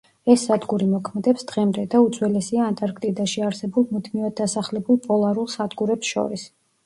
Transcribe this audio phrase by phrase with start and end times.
[0.33, 6.47] ეს სადგური მოქმედებს დღემდე და უძველესია ანტარქტიდაში არსებულ მუდმივად დასახლებულ პოლარულ სადგურებს შორის.